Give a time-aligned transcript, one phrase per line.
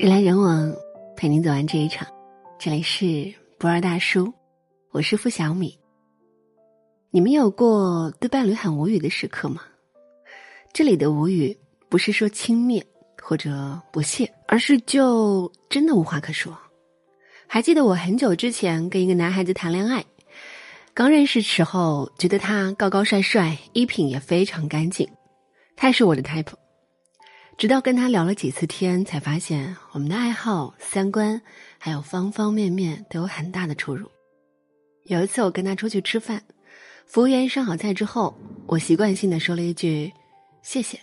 [0.00, 0.74] 人来人往，
[1.14, 2.08] 陪您走完这一场。
[2.58, 4.32] 这里是不二大叔，
[4.92, 5.78] 我是付小米。
[7.10, 9.60] 你们有过对伴侣很无语的时刻吗？
[10.72, 11.54] 这里的无语
[11.90, 12.82] 不是说轻蔑
[13.22, 16.58] 或者不屑，而是就真的无话可说。
[17.46, 20.02] 还记得我很久之前跟一个男孩子谈恋爱，
[20.94, 25.06] 刚认识时候觉得他高高帅帅，衣品也非常干净，
[25.76, 26.54] 他是我的 type。
[27.60, 31.38] 直到跟他聊了几次天，才发现我们的爱好、三观
[31.76, 34.10] 还有方方面面都有很大的出入。
[35.04, 36.42] 有一次我跟他出去吃饭，
[37.04, 38.34] 服务员上好菜之后，
[38.66, 40.10] 我习惯性的说了一句
[40.64, 40.98] “谢谢”，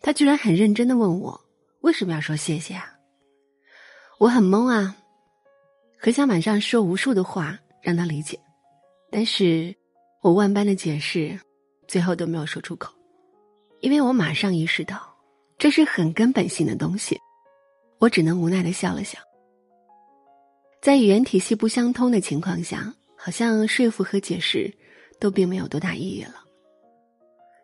[0.00, 1.40] 他居然很认真的问我
[1.80, 2.92] 为什么要说谢谢啊？
[4.20, 4.96] 我很懵啊，
[5.98, 8.38] 很想马上说无数的话让他理解，
[9.10, 9.74] 但是
[10.22, 11.36] 我万般的解释，
[11.88, 12.94] 最后都没有说出口，
[13.80, 15.07] 因为我马上意识到。
[15.58, 17.18] 这是很根本性的东西，
[17.98, 19.18] 我只能无奈的笑了笑。
[20.80, 24.72] 在语言体系不相通的情况下，好像说服和解释
[25.18, 26.36] 都并没有多大意义了。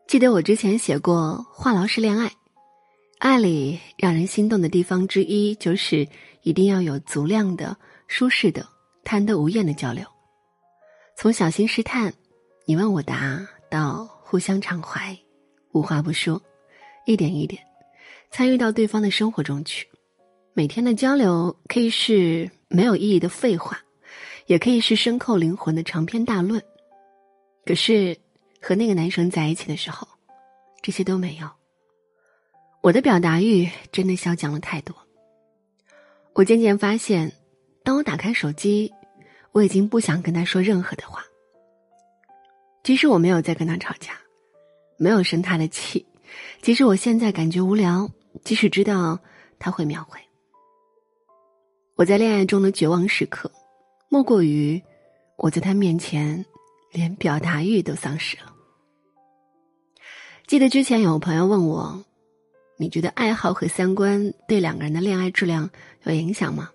[0.08, 2.32] 记得我之前写过话痨式恋爱，
[3.20, 6.06] 爱里让人心动的地方之一就是
[6.42, 7.76] 一定要有足量的、
[8.08, 8.66] 舒适的、
[9.04, 10.04] 贪得无厌的交流，
[11.16, 12.12] 从小心试探、
[12.66, 15.16] 你问我答到互相畅怀、
[15.72, 16.42] 无话不说，
[17.06, 17.62] 一点一点。
[18.36, 19.86] 参与到对方的生活中去，
[20.54, 23.80] 每天的交流可以是没有意义的废话，
[24.46, 26.60] 也可以是深扣灵魂的长篇大论。
[27.64, 28.18] 可是
[28.60, 30.08] 和那个男生在一起的时候，
[30.82, 31.48] 这些都没有。
[32.80, 34.96] 我的表达欲真的消降了太多。
[36.32, 37.32] 我渐渐发现，
[37.84, 38.92] 当我打开手机，
[39.52, 41.22] 我已经不想跟他说任何的话。
[42.82, 44.18] 即使我没有在跟他吵架，
[44.96, 46.04] 没有生他的气，
[46.62, 48.10] 即使我现在感觉无聊。
[48.44, 49.18] 即使知道
[49.58, 50.20] 他会秒回，
[51.96, 53.50] 我在恋爱中的绝望时刻，
[54.10, 54.80] 莫过于
[55.36, 56.44] 我在他面前
[56.92, 58.52] 连表达欲都丧失了。
[60.46, 62.04] 记得之前有朋友问我
[62.76, 65.70] ：“你觉得爱好和三观对两个人的恋爱质量
[66.02, 66.70] 有影响吗？”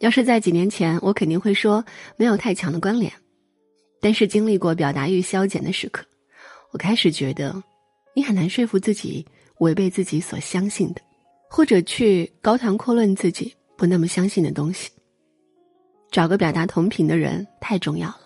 [0.00, 1.82] 要是在几年前，我肯定会说
[2.16, 3.10] 没有太强的关联。
[4.02, 6.04] 但是经历过表达欲消减的时刻，
[6.72, 7.62] 我开始觉得
[8.14, 9.26] 你很难说服自己。
[9.58, 11.00] 违背自己所相信的，
[11.48, 14.90] 或者去高谈阔论自己不那么相信的东西。
[16.10, 18.20] 找个表达同频的人太重要了。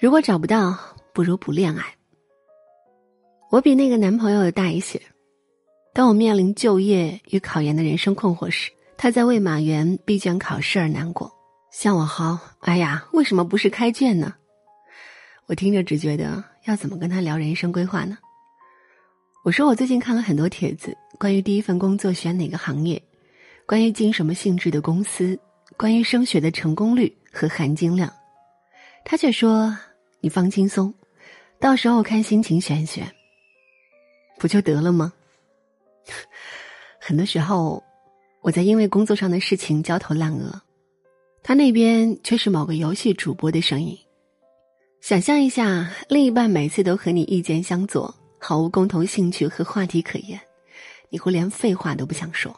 [0.00, 0.76] 如果找不到，
[1.12, 1.84] 不如不恋爱。
[3.50, 5.00] 我比那个男朋友大一些。
[5.94, 11.32] 当我面临就业与考研的人生困惑时，他在为马原闭卷考试而难过，
[11.72, 14.34] 向我嚎：“哎呀，为什么不是开卷呢？”
[15.46, 18.18] 我听着只觉得，要怎么跟他聊人生规划呢？
[19.46, 23.00] 我说我最近看了很多帖子，关于第一份工作选哪个行业，
[23.64, 25.38] 关于进什么性质的公司，
[25.76, 28.12] 关于升学的成功率和含金量。
[29.04, 29.78] 他却说
[30.18, 30.92] ：“你放轻松，
[31.60, 33.08] 到时候看心情选选，
[34.36, 35.12] 不就得了吗？”
[36.98, 37.80] 很多时候，
[38.40, 40.60] 我在因为工作上的事情焦头烂额，
[41.44, 43.96] 他那边却是某个游戏主播的声音。
[45.00, 48.12] 想象一下，另一半每次都和你意见相左。
[48.48, 50.40] 毫无共同兴趣和话题可言，
[51.10, 52.54] 你会连废话都不想说。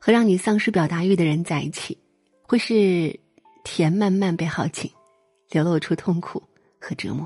[0.00, 1.96] 和让你丧失表达欲的人在一起，
[2.42, 3.16] 会是
[3.62, 4.90] 甜慢慢被耗尽，
[5.48, 6.42] 流露出痛苦
[6.80, 7.24] 和折磨。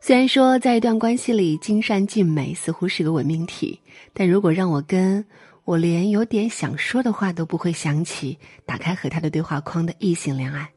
[0.00, 3.78] 虽然说在一段关系里，尽善尽美似乎是个伪命题，
[4.14, 5.22] 但如果让我跟
[5.66, 10.72] 我连有点想说的话都不会想起，打开和他的对话框的异性恋爱，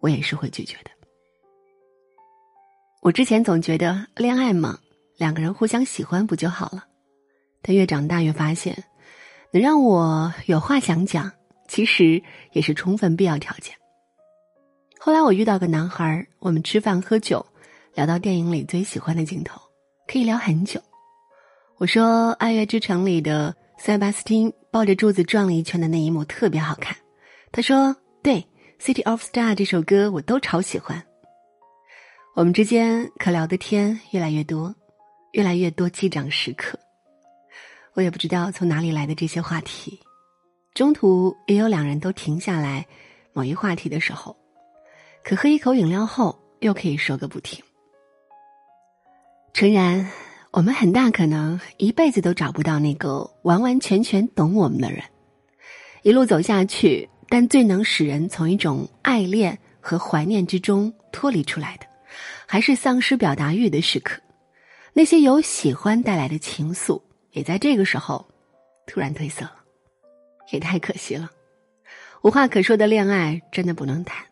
[0.00, 0.91] 我也是会拒绝的。
[3.02, 4.78] 我之前总觉得恋爱嘛，
[5.16, 6.84] 两个人互相喜欢不就好了？
[7.60, 8.84] 但越长大越发现，
[9.52, 11.28] 能让我有话想讲，
[11.66, 13.74] 其实也是充分必要条件。
[15.00, 17.44] 后来我遇到个男孩，我们吃饭喝酒，
[17.94, 19.60] 聊到电影里最喜欢的镜头，
[20.06, 20.80] 可以聊很久。
[21.78, 26.96] 我说《爱乐之城》里的塞巴斯汀抱着柱子转了一圈的那一幕特别好看。
[27.50, 28.36] 他说：“对，
[28.80, 31.04] 《City of Star》这首歌我都超喜欢。”
[32.34, 34.74] 我们之间可聊的天越来越多，
[35.32, 36.78] 越来越多击掌时刻。
[37.92, 40.00] 我也不知道从哪里来的这些话题，
[40.72, 42.86] 中途也有两人都停下来
[43.34, 44.34] 某一话题的时候，
[45.22, 47.62] 可喝一口饮料后又可以说个不停。
[49.52, 50.10] 诚然，
[50.52, 55.04] 我们很大可能一辈子都找不到那个完完全全懂我们的人，
[56.02, 61.91] 一路走下去，但最能使人从一种爱恋和怀念之中脱离出来的。
[62.52, 64.20] 还是丧失表达欲的时刻，
[64.92, 67.00] 那些由喜欢带来的情愫，
[67.30, 68.28] 也在这个时候
[68.86, 69.56] 突然褪色了。
[70.50, 71.30] 也太可惜了。
[72.20, 74.26] 无话可说的恋爱真的不能谈，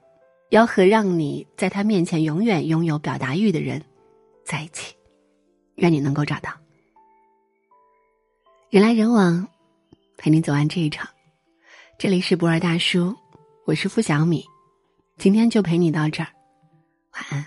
[0.50, 3.82] 要和让你在他面前永远拥有表达欲的人
[4.44, 4.94] 在一起。
[5.76, 6.52] 愿你能够找到。
[8.68, 9.48] 人来人往，
[10.18, 11.08] 陪你走完这一场。
[11.98, 13.16] 这里是博尔大叔，
[13.64, 14.44] 我是付小米，
[15.16, 16.28] 今天就陪你到这儿，
[17.14, 17.46] 晚安。